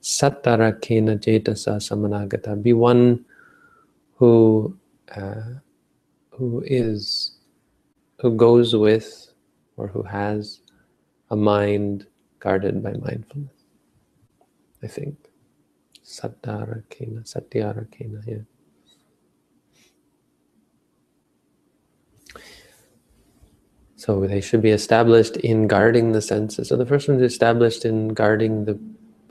Sattara 0.00 0.78
kena 0.80 1.16
jetasa 1.18 1.76
samanagata. 1.80 2.60
Be 2.60 2.72
one 2.72 3.24
who 4.16 4.76
uh, 5.14 5.42
who 6.30 6.62
is 6.66 7.38
who 8.18 8.34
goes 8.36 8.74
with 8.74 9.32
or 9.76 9.88
who 9.88 10.02
has 10.02 10.60
a 11.30 11.36
mind 11.36 12.06
guarded 12.40 12.82
by 12.82 12.92
mindfulness. 12.92 13.64
I 14.82 14.86
think. 14.86 15.16
Sattara 16.04 16.82
kena, 16.90 17.22
satyara 17.22 17.86
kena, 17.88 18.22
yeah. 18.26 18.38
So 23.96 24.26
they 24.26 24.40
should 24.40 24.62
be 24.62 24.70
established 24.70 25.36
in 25.36 25.68
guarding 25.68 26.10
the 26.10 26.20
senses. 26.20 26.68
So 26.68 26.76
the 26.76 26.84
first 26.84 27.08
one 27.08 27.18
is 27.18 27.32
established 27.32 27.84
in 27.84 28.08
guarding 28.08 28.64
the 28.64 28.78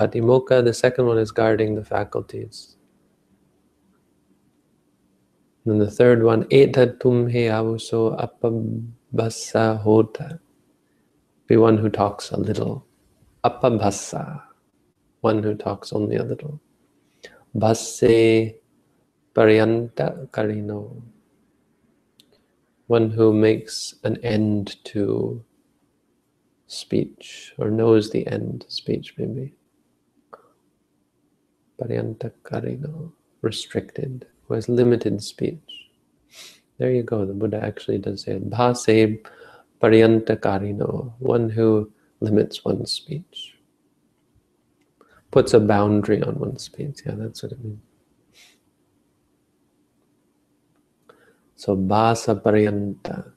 Patimokkha, 0.02 0.64
the 0.64 0.74
second 0.74 1.06
one 1.06 1.20
is 1.20 1.30
guarding 1.30 1.76
the 1.76 1.86
faculties. 1.86 2.76
And 5.66 5.80
the 5.80 5.92
third 5.92 6.24
one, 6.24 6.48
Eta 6.50 6.88
tumhe 6.88 7.52
avuso 7.58 8.18
apabhasa 8.18 9.80
hota. 9.80 10.40
Be 11.46 11.56
one 11.56 11.78
who 11.78 11.88
talks 11.88 12.32
a 12.32 12.38
little. 12.38 12.84
Apabhasa, 13.46 14.42
one 15.20 15.44
who 15.44 15.54
talks 15.54 15.94
only 15.94 16.16
a 16.16 16.24
little. 16.24 16.60
Bhasse 17.56 18.56
paryanta 19.36 20.28
karino. 20.30 21.00
One 22.88 23.12
who 23.12 23.32
makes 23.32 23.94
an 24.04 24.18
end 24.24 24.84
to 24.86 25.46
speech, 26.66 27.54
or 27.60 27.70
knows 27.70 28.10
the 28.10 28.26
end 28.26 28.66
speech, 28.68 29.14
maybe. 29.20 29.54
Paryantakarino, 31.82 33.12
restricted, 33.42 34.28
who 34.48 34.54
has 34.54 34.70
limited 34.70 35.24
speech. 35.24 35.90
There 36.78 36.92
you 36.92 37.04
go, 37.04 37.26
the 37.26 37.34
Buddha 37.34 37.64
actually 37.64 37.98
does 37.98 38.24
say. 38.24 38.38
Bhase 38.40 39.20
Paryantakarino, 39.82 41.14
one 41.20 41.50
who 41.50 41.92
limits 42.20 42.64
one's 42.64 42.92
speech. 42.92 43.56
Puts 45.32 45.54
a 45.54 45.60
boundary 45.60 46.22
on 46.22 46.38
one's 46.38 46.64
speech. 46.64 47.00
Yeah, 47.06 47.16
that's 47.16 47.42
what 47.42 47.54
it 47.54 47.64
means. 47.64 47.80
So 51.56 51.76
bhasa 51.76 52.42
paryanta, 52.42 53.32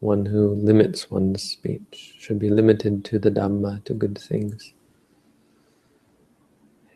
one 0.00 0.26
who 0.26 0.54
limits 0.54 1.10
one's 1.10 1.42
speech, 1.42 2.16
should 2.18 2.38
be 2.38 2.50
limited 2.50 3.04
to 3.06 3.18
the 3.18 3.30
Dhamma, 3.30 3.84
to 3.84 3.94
good 3.94 4.18
things. 4.18 4.73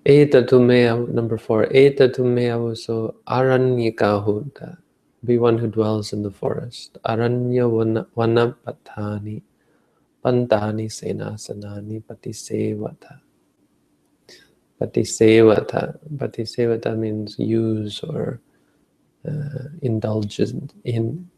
Eta 0.08 0.42
tumea, 0.42 1.06
number 1.12 1.36
four, 1.36 1.64
eta 1.64 2.08
tumea 2.08 2.74
so 2.74 3.16
aranyikahuta. 3.28 4.78
Be 5.22 5.36
one 5.36 5.58
who 5.58 5.66
dwells 5.66 6.14
in 6.14 6.22
the 6.22 6.30
forest. 6.30 6.96
Aranya 7.04 7.68
vanapatani, 8.16 9.42
pantani 10.24 10.88
senasanani 10.88 12.02
patisevata. 12.02 13.20
Patisevata. 14.80 15.98
Patisevata 16.16 16.96
means 16.96 17.38
use 17.38 18.02
or 18.02 18.40
uh, 19.28 19.68
indulges 19.82 20.54
in, 20.84 21.28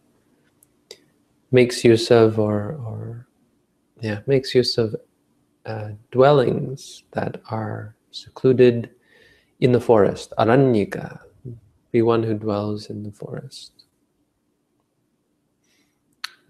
makes 1.51 1.85
use 1.85 2.13
of 2.13 2.39
or, 2.39 2.79
or 2.87 3.27
yeah, 4.01 4.21
makes 4.29 4.55
use 4.55 4.79
of 4.79 4.95
uh, 5.67 5.89
dwellings 6.13 7.03
that 7.11 7.41
are 7.51 7.97
secluded 8.11 8.91
in 9.61 9.73
the 9.73 9.81
forest. 9.81 10.33
Aranyika, 10.39 11.21
be 11.93 12.03
one 12.03 12.23
who 12.23 12.35
dwells 12.35 12.91
in 12.91 13.03
the 13.03 13.13
forest. 13.13 13.73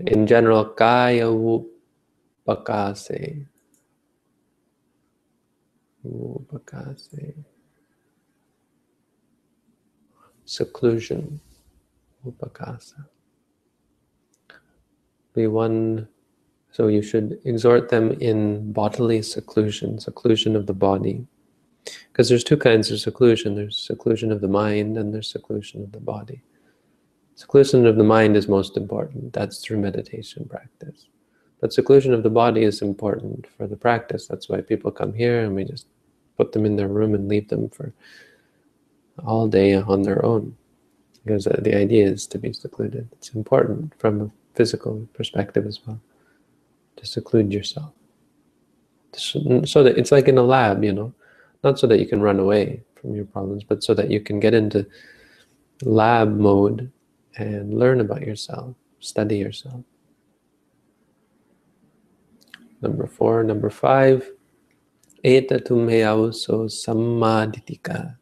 In 0.00 0.26
general, 0.26 0.64
kaya 0.64 1.26
upakase. 1.26 3.46
Upakase. 6.06 7.34
Seclusion. 10.44 11.40
Upakasa. 12.26 13.06
Be 15.34 15.46
one, 15.46 16.08
so 16.72 16.88
you 16.88 17.02
should 17.02 17.40
exhort 17.44 17.88
them 17.88 18.12
in 18.20 18.72
bodily 18.72 19.22
seclusion, 19.22 19.98
seclusion 19.98 20.56
of 20.56 20.66
the 20.66 20.74
body. 20.74 21.26
Because 21.84 22.28
there's 22.28 22.44
two 22.44 22.56
kinds 22.56 22.90
of 22.90 23.00
seclusion 23.00 23.54
there's 23.54 23.76
seclusion 23.76 24.30
of 24.32 24.40
the 24.40 24.48
mind 24.48 24.98
and 24.98 25.14
there's 25.14 25.30
seclusion 25.30 25.82
of 25.82 25.92
the 25.92 26.00
body. 26.00 26.42
Seclusion 27.34 27.86
of 27.86 27.96
the 27.96 28.04
mind 28.04 28.36
is 28.36 28.48
most 28.48 28.76
important. 28.76 29.32
That's 29.32 29.60
through 29.60 29.78
meditation 29.78 30.46
practice. 30.48 31.06
But 31.60 31.72
seclusion 31.72 32.12
of 32.12 32.22
the 32.22 32.30
body 32.30 32.62
is 32.62 32.82
important 32.82 33.46
for 33.56 33.66
the 33.66 33.76
practice. 33.76 34.26
That's 34.26 34.48
why 34.48 34.60
people 34.60 34.90
come 34.90 35.12
here 35.12 35.44
and 35.44 35.54
we 35.54 35.64
just 35.64 35.86
put 36.36 36.52
them 36.52 36.66
in 36.66 36.76
their 36.76 36.88
room 36.88 37.14
and 37.14 37.28
leave 37.28 37.48
them 37.48 37.68
for 37.70 37.92
all 39.24 39.48
day 39.48 39.74
on 39.74 40.02
their 40.02 40.24
own. 40.24 40.56
Because 41.24 41.44
the 41.44 41.74
idea 41.74 42.06
is 42.06 42.26
to 42.28 42.38
be 42.38 42.52
secluded. 42.52 43.08
It's 43.12 43.30
important 43.30 43.94
from 43.98 44.20
a 44.20 44.30
physical 44.54 45.06
perspective 45.14 45.66
as 45.66 45.80
well 45.86 46.00
to 46.96 47.06
seclude 47.06 47.52
yourself. 47.52 47.92
So 49.14 49.82
that 49.82 49.98
it's 49.98 50.12
like 50.12 50.28
in 50.28 50.38
a 50.38 50.42
lab, 50.42 50.84
you 50.84 50.92
know 50.92 51.14
not 51.62 51.78
so 51.78 51.86
that 51.86 52.00
you 52.00 52.06
can 52.06 52.20
run 52.20 52.38
away 52.38 52.82
from 52.94 53.14
your 53.14 53.24
problems, 53.24 53.64
but 53.64 53.82
so 53.82 53.94
that 53.94 54.10
you 54.10 54.20
can 54.20 54.40
get 54.40 54.54
into 54.54 54.86
lab 55.82 56.36
mode 56.36 56.90
and 57.36 57.74
learn 57.74 58.00
about 58.00 58.22
yourself, 58.22 58.74
study 59.00 59.38
yourself. 59.38 59.82
Number 62.82 63.06
four. 63.06 63.44
Number 63.44 63.70
five, 63.70 64.30
Eta 65.22 65.58
tumeyauso 65.58 66.68
sammadhitika. 66.68 68.16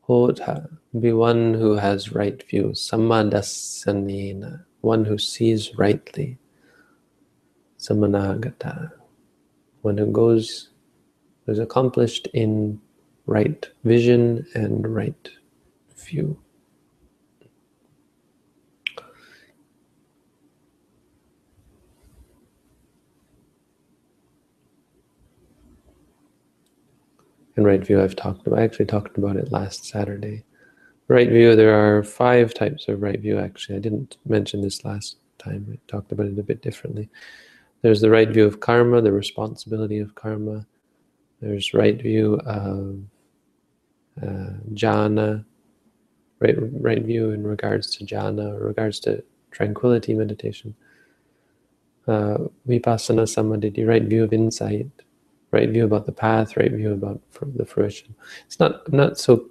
Hota, 0.00 0.68
be 1.00 1.12
one 1.12 1.54
who 1.54 1.76
has 1.76 2.12
right 2.12 2.42
view. 2.48 2.72
Samadasanena, 2.74 4.64
one 4.80 5.04
who 5.04 5.16
sees 5.16 5.76
rightly. 5.78 6.38
Samanagata, 7.78 8.92
one 9.82 9.96
who 9.96 10.06
goes 10.06 10.70
was 11.46 11.58
accomplished 11.58 12.28
in 12.32 12.80
right 13.26 13.68
vision 13.84 14.46
and 14.54 14.94
right 14.94 15.30
view. 15.96 16.38
And 27.56 27.64
right 27.64 27.84
view 27.84 28.02
I've 28.02 28.16
talked 28.16 28.46
about, 28.46 28.58
I 28.58 28.62
actually 28.62 28.86
talked 28.86 29.16
about 29.16 29.36
it 29.36 29.52
last 29.52 29.84
Saturday. 29.84 30.44
Right 31.06 31.28
view, 31.28 31.54
there 31.54 31.74
are 31.74 32.02
five 32.02 32.52
types 32.54 32.88
of 32.88 33.02
right 33.02 33.20
view 33.20 33.38
actually. 33.38 33.76
I 33.76 33.80
didn't 33.80 34.16
mention 34.26 34.60
this 34.60 34.84
last 34.84 35.16
time, 35.38 35.68
I 35.70 35.78
talked 35.86 36.10
about 36.10 36.26
it 36.26 36.38
a 36.38 36.42
bit 36.42 36.62
differently. 36.62 37.08
There's 37.82 38.00
the 38.00 38.10
right 38.10 38.28
view 38.28 38.46
of 38.46 38.60
karma, 38.60 39.02
the 39.02 39.12
responsibility 39.12 39.98
of 39.98 40.14
karma. 40.14 40.66
There's 41.44 41.74
right 41.74 42.00
view 42.00 42.40
of 42.46 43.00
uh, 44.22 44.54
jhana, 44.72 45.44
right, 46.40 46.54
right 46.58 47.02
view 47.02 47.32
in 47.32 47.46
regards 47.46 47.94
to 47.96 48.04
jhana, 48.06 48.58
regards 48.64 48.98
to 49.00 49.22
tranquility 49.50 50.14
meditation. 50.14 50.74
Uh, 52.08 52.38
vipassana 52.66 53.28
samadhi, 53.28 53.84
right 53.84 54.04
view 54.04 54.24
of 54.24 54.32
insight, 54.32 54.88
right 55.50 55.68
view 55.68 55.84
about 55.84 56.06
the 56.06 56.12
path, 56.12 56.56
right 56.56 56.72
view 56.72 56.94
about 56.94 57.20
the 57.42 57.66
fruition. 57.66 58.14
It's 58.46 58.58
not, 58.58 58.80
I'm 58.86 58.96
not 58.96 59.18
so 59.18 59.44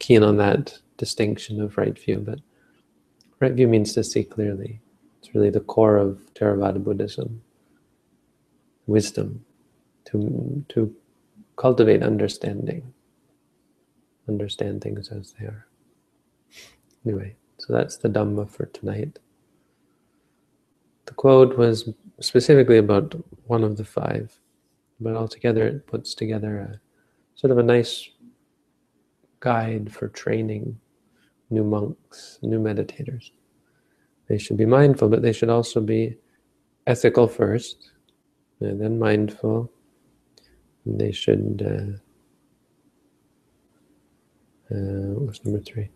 keen 0.00 0.24
on 0.24 0.36
that 0.38 0.76
distinction 0.96 1.60
of 1.60 1.78
right 1.78 1.96
view, 1.96 2.18
but 2.26 2.40
right 3.38 3.52
view 3.52 3.68
means 3.68 3.92
to 3.92 4.02
see 4.02 4.24
clearly. 4.24 4.80
It's 5.20 5.32
really 5.32 5.50
the 5.50 5.60
core 5.60 5.96
of 5.96 6.18
Theravada 6.34 6.82
Buddhism. 6.82 7.40
Wisdom, 8.88 9.44
to, 10.06 10.64
to 10.70 10.92
cultivate 11.60 12.02
understanding, 12.02 12.82
understand 14.26 14.80
things 14.80 15.10
as 15.10 15.34
they 15.38 15.44
are. 15.44 15.66
Anyway, 17.04 17.36
so 17.58 17.74
that's 17.74 17.98
the 17.98 18.08
Dhamma 18.08 18.48
for 18.48 18.64
tonight. 18.64 19.18
The 21.04 21.12
quote 21.12 21.58
was 21.58 21.90
specifically 22.18 22.78
about 22.78 23.14
one 23.46 23.62
of 23.62 23.76
the 23.76 23.84
five, 23.84 24.40
but 25.00 25.14
altogether 25.14 25.66
it 25.66 25.86
puts 25.86 26.14
together 26.14 26.60
a 26.60 26.80
sort 27.38 27.50
of 27.50 27.58
a 27.58 27.62
nice 27.62 28.08
guide 29.40 29.92
for 29.92 30.08
training 30.08 30.80
new 31.50 31.64
monks, 31.64 32.38
new 32.40 32.58
meditators. 32.58 33.32
They 34.28 34.38
should 34.38 34.56
be 34.56 34.64
mindful, 34.64 35.10
but 35.10 35.20
they 35.20 35.34
should 35.34 35.50
also 35.50 35.82
be 35.82 36.16
ethical 36.86 37.28
first, 37.28 37.90
and 38.60 38.80
then 38.80 38.98
mindful. 38.98 39.70
They 40.86 41.12
should, 41.12 41.62
uh, 41.64 42.12
uh, 44.74 45.32
number 45.44 45.60
three? 45.60 45.90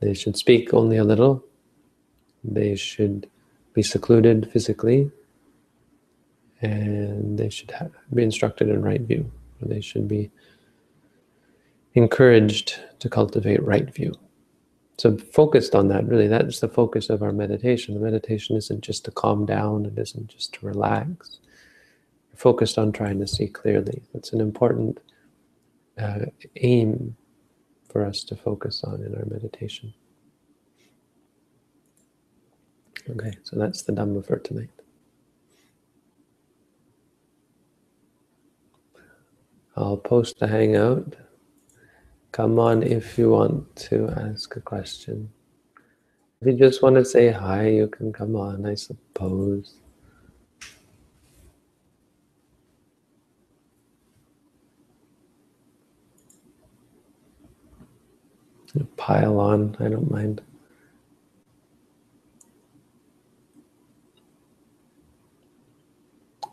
They 0.00 0.14
should 0.14 0.36
speak 0.36 0.74
only 0.74 0.96
a 0.96 1.04
little. 1.04 1.44
They 2.44 2.76
should 2.76 3.28
be 3.74 3.82
secluded 3.82 4.50
physically. 4.52 5.10
And 6.62 7.38
they 7.38 7.50
should 7.50 7.72
be 8.14 8.22
instructed 8.22 8.68
in 8.68 8.82
right 8.82 9.00
view. 9.00 9.30
They 9.60 9.80
should 9.80 10.08
be 10.08 10.30
encouraged 11.94 12.78
to 12.98 13.08
cultivate 13.08 13.62
right 13.62 13.92
view. 13.92 14.12
So 14.98 15.16
focused 15.16 15.74
on 15.74 15.88
that, 15.88 16.06
really, 16.06 16.26
that's 16.26 16.60
the 16.60 16.68
focus 16.68 17.10
of 17.10 17.22
our 17.22 17.32
meditation. 17.32 17.94
The 17.94 18.00
meditation 18.00 18.56
isn't 18.56 18.80
just 18.80 19.04
to 19.04 19.10
calm 19.10 19.44
down, 19.44 19.84
it 19.84 19.98
isn't 19.98 20.28
just 20.28 20.54
to 20.54 20.66
relax. 20.66 21.38
Focused 22.36 22.78
on 22.78 22.92
trying 22.92 23.18
to 23.20 23.26
see 23.26 23.48
clearly. 23.48 24.02
That's 24.12 24.32
an 24.32 24.40
important 24.40 25.00
uh, 25.98 26.26
aim 26.56 27.16
for 27.88 28.04
us 28.04 28.22
to 28.24 28.36
focus 28.36 28.84
on 28.84 29.02
in 29.02 29.14
our 29.14 29.24
meditation. 29.24 29.94
Okay, 33.08 33.32
so 33.42 33.56
that's 33.56 33.82
the 33.82 33.92
Dhamma 33.92 34.26
for 34.26 34.38
tonight. 34.38 34.70
I'll 39.76 39.96
post 39.96 40.38
the 40.38 40.46
Hangout. 40.46 41.16
Come 42.32 42.58
on 42.58 42.82
if 42.82 43.16
you 43.16 43.30
want 43.30 43.76
to 43.76 44.08
ask 44.16 44.56
a 44.56 44.60
question. 44.60 45.30
If 46.40 46.48
you 46.48 46.54
just 46.54 46.82
want 46.82 46.96
to 46.96 47.04
say 47.04 47.30
hi, 47.30 47.68
you 47.68 47.88
can 47.88 48.12
come 48.12 48.36
on, 48.36 48.66
I 48.66 48.74
suppose. 48.74 49.76
Pile 58.84 59.38
on, 59.38 59.76
I 59.80 59.88
don't 59.88 60.10
mind. 60.10 60.40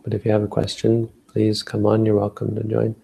But 0.03 0.13
if 0.13 0.25
you 0.25 0.31
have 0.31 0.43
a 0.43 0.47
question, 0.47 1.09
please 1.27 1.63
come 1.63 1.86
on, 1.86 2.05
you're 2.05 2.15
welcome 2.15 2.55
to 2.55 2.63
join 2.63 2.95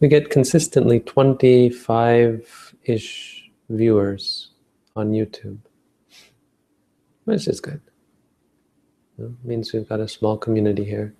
we 0.00 0.08
get 0.08 0.30
consistently 0.30 1.00
25-ish 1.00 3.50
viewers 3.70 4.50
on 4.94 5.12
YouTube. 5.12 5.58
Which 7.24 7.48
is 7.48 7.60
good. 7.60 7.80
It 9.18 9.30
means 9.42 9.72
we've 9.72 9.88
got 9.88 10.00
a 10.00 10.08
small 10.08 10.36
community 10.36 10.84
here. 10.84 11.14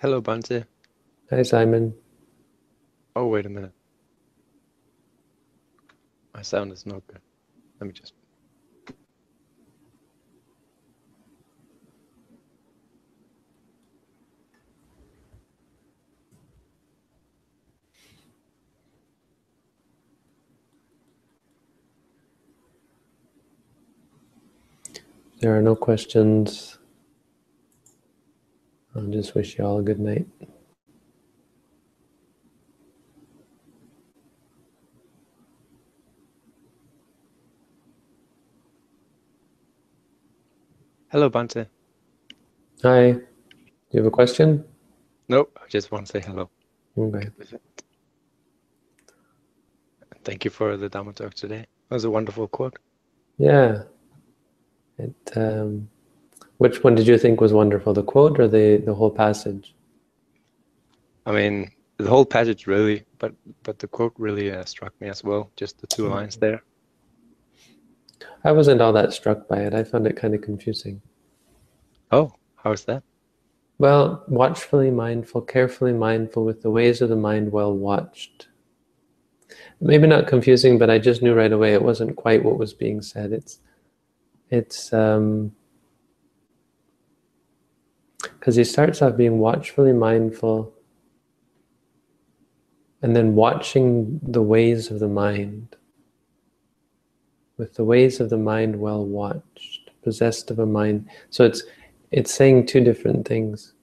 Hello, 0.00 0.20
Bhante. 0.20 0.66
Hi, 1.30 1.42
Simon. 1.42 1.94
Oh, 3.16 3.26
wait 3.26 3.46
a 3.46 3.48
minute. 3.48 3.72
My 6.38 6.42
sound 6.42 6.70
is 6.70 6.86
not 6.86 7.04
good. 7.08 7.20
Let 7.80 7.88
me 7.88 7.92
just 7.92 8.12
there 25.40 25.58
are 25.58 25.60
no 25.60 25.74
questions. 25.74 26.78
I'll 28.94 29.02
just 29.08 29.34
wish 29.34 29.58
you 29.58 29.64
all 29.64 29.80
a 29.80 29.82
good 29.82 29.98
night. 29.98 30.28
Hello, 41.18 41.28
Bhante. 41.28 41.66
Hi. 42.84 43.10
Do 43.10 43.20
you 43.90 43.98
have 43.98 44.06
a 44.06 44.10
question? 44.12 44.64
Nope, 45.28 45.58
I 45.60 45.66
just 45.68 45.90
want 45.90 46.06
to 46.06 46.12
say 46.12 46.20
hello. 46.24 46.48
Okay. 46.96 47.28
Thank 50.22 50.44
you 50.44 50.52
for 50.52 50.76
the 50.76 50.88
Dhamma 50.88 51.12
talk 51.16 51.34
today. 51.34 51.66
That 51.88 51.96
was 51.96 52.04
a 52.04 52.10
wonderful 52.10 52.46
quote. 52.46 52.78
Yeah, 53.36 53.82
it, 54.96 55.32
um, 55.34 55.88
which 56.58 56.84
one 56.84 56.94
did 56.94 57.08
you 57.08 57.18
think 57.18 57.40
was 57.40 57.52
wonderful, 57.52 57.94
the 57.94 58.04
quote 58.04 58.38
or 58.38 58.46
the, 58.46 58.80
the 58.86 58.94
whole 58.94 59.10
passage? 59.10 59.74
I 61.26 61.32
mean, 61.32 61.72
the 61.96 62.08
whole 62.08 62.26
passage 62.26 62.68
really, 62.68 63.02
but 63.18 63.34
but 63.64 63.80
the 63.80 63.88
quote 63.88 64.14
really 64.18 64.52
uh, 64.52 64.64
struck 64.66 64.92
me 65.00 65.08
as 65.08 65.24
well. 65.24 65.50
Just 65.56 65.80
the 65.80 65.88
two 65.88 66.06
lines 66.06 66.36
there. 66.36 66.62
I 68.44 68.52
wasn't 68.52 68.80
all 68.80 68.92
that 68.92 69.12
struck 69.12 69.48
by 69.48 69.62
it. 69.62 69.74
I 69.74 69.82
found 69.82 70.06
it 70.06 70.16
kind 70.16 70.36
of 70.36 70.42
confusing. 70.42 71.02
Oh, 72.10 72.32
how 72.56 72.72
is 72.72 72.84
that? 72.84 73.02
Well, 73.78 74.24
watchfully 74.28 74.90
mindful, 74.90 75.42
carefully 75.42 75.92
mindful 75.92 76.44
with 76.44 76.62
the 76.62 76.70
ways 76.70 77.00
of 77.00 77.08
the 77.08 77.16
mind 77.16 77.52
well 77.52 77.72
watched. 77.72 78.48
Maybe 79.80 80.06
not 80.06 80.26
confusing, 80.26 80.78
but 80.78 80.90
I 80.90 80.98
just 80.98 81.22
knew 81.22 81.34
right 81.34 81.52
away 81.52 81.74
it 81.74 81.82
wasn't 81.82 82.16
quite 82.16 82.44
what 82.44 82.58
was 82.58 82.74
being 82.74 83.00
said. 83.02 83.32
It's 83.32 83.60
it's 84.50 84.92
um, 84.92 85.52
because 88.22 88.56
he 88.56 88.64
starts 88.64 89.02
off 89.02 89.16
being 89.16 89.38
watchfully 89.38 89.92
mindful 89.92 90.72
and 93.02 93.14
then 93.14 93.34
watching 93.34 94.18
the 94.22 94.42
ways 94.42 94.90
of 94.90 94.98
the 94.98 95.08
mind 95.08 95.76
with 97.56 97.74
the 97.74 97.84
ways 97.84 98.20
of 98.20 98.30
the 98.30 98.36
mind 98.36 98.76
well 98.76 99.04
watched 99.04 99.90
possessed 100.02 100.50
of 100.50 100.58
a 100.58 100.66
mind 100.66 101.08
so 101.30 101.44
it's 101.44 101.62
it's 102.10 102.32
saying 102.32 102.66
two 102.66 102.80
different 102.80 103.26
things 103.26 103.74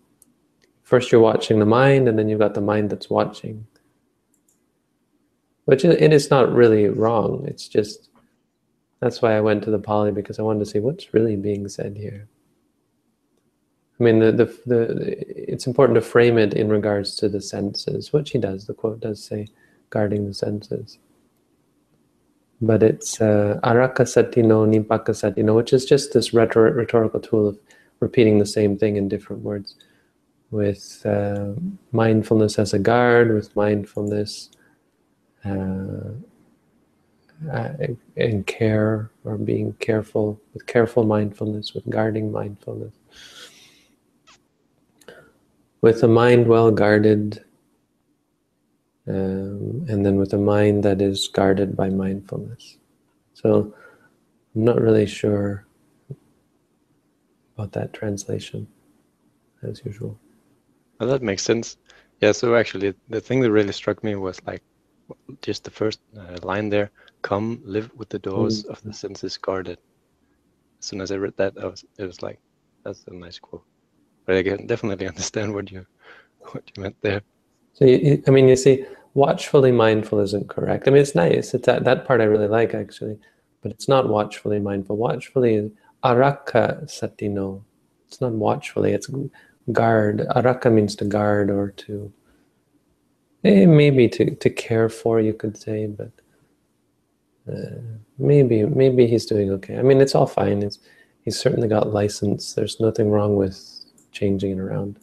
first 0.84 1.12
you're 1.12 1.22
watching 1.22 1.60
the 1.60 1.66
mind 1.66 2.08
and 2.08 2.18
then 2.18 2.30
you've 2.30 2.40
got 2.40 2.54
the 2.54 2.62
mind 2.62 2.90
that's 2.90 3.10
watching 3.10 3.66
which 5.66 5.84
it 5.84 6.14
is 6.14 6.30
not 6.30 6.52
really 6.54 6.88
wrong 6.88 7.44
it's 7.48 7.68
just 7.68 8.10
that's 9.06 9.22
why 9.22 9.36
I 9.36 9.42
went 9.42 9.64
to 9.64 9.72
the 9.72 9.80
Pali 9.80 10.12
because 10.12 10.40
I 10.40 10.42
wanted 10.42 10.60
to 10.60 10.66
see 10.66 10.80
what's 10.80 11.14
really 11.14 11.36
being 11.36 11.68
said 11.68 11.96
here. 11.96 12.28
I 14.00 14.04
mean, 14.04 14.20
the, 14.20 14.32
the, 14.32 14.46
the, 14.66 15.52
it's 15.54 15.68
important 15.68 15.96
to 15.96 16.02
frame 16.02 16.38
it 16.38 16.54
in 16.54 16.70
regards 16.70 17.16
to 17.18 17.30
the 17.30 17.40
senses, 17.40 18.12
which 18.12 18.32
he 18.32 18.40
does. 18.40 18.66
The 18.66 18.74
quote 18.74 19.00
does 19.00 19.24
say, 19.24 19.48
guarding 19.90 20.26
the 20.26 20.34
senses. 20.34 20.98
But 22.62 22.84
it's 22.84 23.22
uh, 23.22 23.60
araka 23.64 24.02
satino, 24.02 24.66
nipaka 24.68 25.10
satino, 25.10 25.56
which 25.56 25.72
is 25.72 25.86
just 25.86 26.14
this 26.14 26.32
rhetor- 26.32 26.74
rhetorical 26.74 27.20
tool 27.20 27.48
of 27.50 27.60
repeating 28.00 28.40
the 28.40 28.46
same 28.46 28.78
thing 28.78 28.96
in 28.98 29.08
different 29.08 29.42
words. 29.42 29.76
With 30.52 31.02
uh, 31.06 31.54
mindfulness 31.92 32.60
as 32.60 32.74
a 32.74 32.80
guard, 32.80 33.34
with 33.34 33.56
mindfulness 33.56 34.52
uh, 35.44 36.12
uh, 37.52 37.74
and 38.16 38.46
care, 38.48 39.12
or 39.26 39.38
being 39.38 39.74
careful, 39.74 40.40
with 40.54 40.66
careful 40.66 41.04
mindfulness, 41.04 41.74
with 41.74 41.90
guarding 41.90 42.32
mindfulness 42.32 42.94
with 45.86 46.02
a 46.02 46.08
mind 46.08 46.48
well 46.48 46.72
guarded, 46.72 47.46
um, 49.08 49.86
and 49.88 50.04
then 50.04 50.16
with 50.16 50.34
a 50.34 50.38
mind 50.38 50.84
that 50.84 51.00
is 51.00 51.28
guarded 51.28 51.76
by 51.76 51.90
mindfulness. 51.90 52.78
So 53.36 53.72
I'm 54.56 54.64
not 54.64 54.82
really 54.82 55.06
sure 55.06 55.65
about 57.56 57.72
that 57.74 57.94
translation, 57.94 58.68
as 59.64 59.82
usual. 59.86 60.18
Well, 61.00 61.10
that 61.10 61.22
makes 61.22 61.44
sense. 61.44 61.78
Yeah, 62.22 62.32
so 62.32 62.56
actually, 62.56 62.94
the 63.10 63.22
thing 63.22 63.42
that 63.42 63.52
really 63.52 63.74
struck 63.74 64.04
me 64.04 64.16
was 64.16 64.42
like 64.46 64.62
just 65.42 65.64
the 65.64 65.72
first 65.72 66.00
uh, 66.18 66.38
line 66.44 66.70
there 66.70 66.92
come 67.22 67.62
live 67.64 67.92
with 67.96 68.10
the 68.10 68.20
doors 68.20 68.64
mm. 68.64 68.70
of 68.70 68.82
the 68.84 68.94
senses 68.94 69.38
guarded. 69.38 69.80
As 70.80 70.86
soon 70.86 71.02
as 71.02 71.12
I 71.12 71.16
read 71.16 71.36
that, 71.38 71.54
I 71.62 71.66
was, 71.66 71.84
it 71.98 72.06
was 72.06 72.22
like, 72.22 72.40
that's 72.84 73.04
a 73.08 73.14
nice 73.14 73.40
quote 73.40 73.64
but 74.26 74.36
I 74.36 74.44
can 74.44 74.68
definitely 74.68 75.08
understand 75.08 75.54
what 75.54 75.72
you 75.72 75.86
what 76.52 76.64
you 76.76 76.84
meant 76.84 76.98
there. 77.02 77.22
So 77.74 77.86
you, 77.86 78.24
I 78.28 78.32
mean, 78.32 78.48
you 78.48 78.56
see, 78.56 78.86
watchfully 79.14 79.72
mindful 79.72 80.20
isn't 80.20 80.50
correct. 80.50 80.88
I 80.88 80.92
mean, 80.92 81.02
it's 81.02 81.16
nice. 81.16 81.54
It's 81.54 81.66
that 81.66 81.84
that 81.84 82.06
part 82.06 82.22
I 82.22 82.26
really 82.26 82.48
like 82.48 82.74
actually, 82.74 83.18
but 83.62 83.72
it's 83.72 83.88
not 83.88 84.10
watchfully 84.10 84.60
mindful. 84.60 84.98
Watchfully 84.98 85.72
araka 86.06 86.86
satino. 86.86 87.64
It's 88.08 88.22
not 88.22 88.34
watchfully. 88.34 88.94
It's 88.94 89.10
guard. 89.72 90.20
Araka 90.36 90.72
means 90.72 90.96
to 90.98 91.06
guard 91.06 91.50
or 91.50 91.72
to 91.72 92.14
eh, 93.44 93.66
maybe 93.66 94.08
to 94.10 94.36
to 94.36 94.50
care 94.50 94.90
for. 94.90 95.20
You 95.20 95.34
could 95.34 95.58
say, 95.58 95.88
but. 95.88 96.12
Uh, 97.48 97.78
maybe 98.18 98.66
maybe 98.66 99.06
he's 99.06 99.28
doing 99.28 99.52
okay. 99.52 99.78
I 99.78 99.84
mean, 99.84 100.02
it's 100.02 100.16
all 100.16 100.26
fine. 100.26 100.64
It's 100.64 100.80
he's 101.26 101.40
certainly 101.40 101.68
got 101.68 101.94
license. 101.94 102.54
There's 102.54 102.80
nothing 102.80 103.12
wrong 103.12 103.36
with 103.36 103.60
changing 104.12 104.52
it 104.52 104.60
around. 104.60 104.98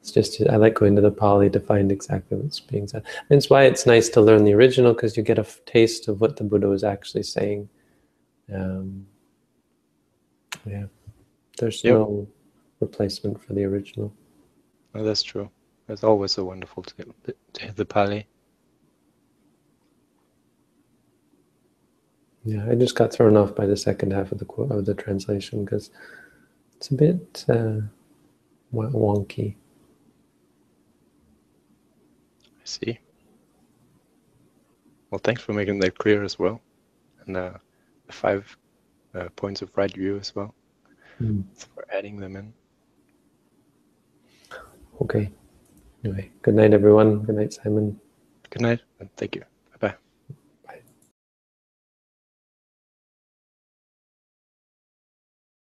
It's 0.00 0.10
just, 0.10 0.38
I 0.50 0.56
like 0.56 0.74
going 0.74 0.96
to 0.96 1.00
the 1.00 1.10
Pali 1.10 1.48
to 1.48 1.60
find 1.60 1.90
exactly 1.90 2.36
what's 2.36 2.60
being 2.60 2.86
said. 2.86 3.04
And 3.30 3.38
it's 3.38 3.48
why 3.48 3.64
it's 3.64 3.86
nice 3.86 4.10
to 4.10 4.20
learn 4.20 4.44
the 4.44 4.52
original 4.52 4.92
because 4.92 5.16
you 5.16 5.22
get 5.22 5.38
a 5.38 5.46
taste 5.64 6.08
of 6.08 6.20
what 6.20 6.36
the 6.36 6.44
Buddha 6.44 6.68
was 6.68 6.84
actually 6.84 7.22
saying. 7.22 7.70
Um, 8.54 9.06
yeah, 10.66 10.86
there's 11.58 11.82
yep. 11.84 11.94
no 11.94 12.28
replacement 12.80 13.42
for 13.42 13.52
the 13.52 13.64
original. 13.64 14.12
Oh, 14.94 15.04
that's 15.04 15.22
true. 15.22 15.50
It's 15.88 16.04
always 16.04 16.32
so 16.32 16.44
wonderful 16.44 16.82
to, 16.82 17.04
to 17.52 17.62
hear 17.62 17.72
the 17.72 17.84
Pali. 17.84 18.26
Yeah, 22.44 22.66
I 22.70 22.74
just 22.74 22.94
got 22.94 23.12
thrown 23.12 23.36
off 23.36 23.54
by 23.54 23.66
the 23.66 23.76
second 23.76 24.12
half 24.12 24.30
of 24.30 24.38
the 24.38 24.44
quote 24.44 24.70
of 24.70 24.84
the 24.84 24.94
translation 24.94 25.64
because 25.64 25.90
it's 26.76 26.90
a 26.90 26.94
bit 26.94 27.44
uh, 27.48 27.80
wonky. 28.72 29.56
I 32.44 32.64
see. 32.64 32.98
Well, 35.10 35.20
thanks 35.22 35.42
for 35.42 35.52
making 35.52 35.78
that 35.80 35.96
clear 35.96 36.22
as 36.22 36.38
well, 36.38 36.60
and 37.24 37.36
uh, 37.36 37.52
the 38.06 38.12
five 38.12 38.56
uh, 39.14 39.28
points 39.36 39.62
of 39.62 39.70
right 39.76 39.92
view 39.92 40.18
as 40.18 40.34
well. 40.34 40.54
Mm. 41.20 41.44
For 41.56 41.86
adding 41.92 42.18
them 42.18 42.36
in. 42.36 42.52
Okay. 45.00 45.30
Anyway, 46.04 46.30
good 46.42 46.54
night, 46.54 46.74
everyone. 46.74 47.20
Good 47.20 47.36
night, 47.36 47.52
Simon. 47.52 47.98
Good 48.50 48.62
night, 48.62 48.80
and 49.00 49.08
thank 49.16 49.36
you. 49.36 49.44